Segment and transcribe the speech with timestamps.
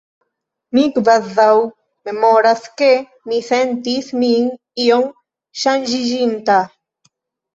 [0.75, 1.49] Mi kvazaŭ
[2.09, 2.87] memoras ke
[3.31, 4.49] mi sentis min
[4.85, 5.03] iom
[5.65, 6.57] ŝanĝiĝinta.